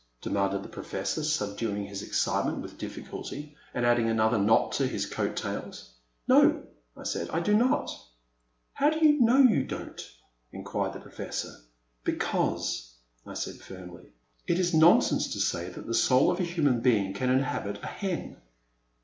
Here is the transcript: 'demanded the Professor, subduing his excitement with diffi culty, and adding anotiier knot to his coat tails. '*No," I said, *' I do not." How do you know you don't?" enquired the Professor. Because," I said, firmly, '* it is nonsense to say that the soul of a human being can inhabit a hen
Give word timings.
'demanded 0.23 0.63
the 0.63 0.67
Professor, 0.67 1.23
subduing 1.23 1.85
his 1.85 2.01
excitement 2.01 2.57
with 2.57 2.75
diffi 2.79 3.07
culty, 3.07 3.53
and 3.71 3.85
adding 3.85 4.07
anotiier 4.07 4.43
knot 4.43 4.71
to 4.71 4.87
his 4.87 5.05
coat 5.05 5.35
tails. 5.35 5.91
'*No," 6.27 6.63
I 6.97 7.03
said, 7.03 7.29
*' 7.29 7.29
I 7.29 7.39
do 7.39 7.53
not." 7.55 7.95
How 8.73 8.89
do 8.89 8.97
you 8.97 9.19
know 9.19 9.37
you 9.37 9.63
don't?" 9.63 10.01
enquired 10.59 10.93
the 10.93 10.99
Professor. 10.99 11.55
Because," 12.03 12.95
I 13.27 13.35
said, 13.35 13.57
firmly, 13.57 14.11
'* 14.29 14.47
it 14.47 14.57
is 14.57 14.73
nonsense 14.73 15.31
to 15.33 15.39
say 15.39 15.69
that 15.69 15.85
the 15.85 15.93
soul 15.93 16.31
of 16.31 16.39
a 16.39 16.43
human 16.43 16.79
being 16.81 17.13
can 17.13 17.29
inhabit 17.29 17.77
a 17.83 17.85
hen 17.85 18.37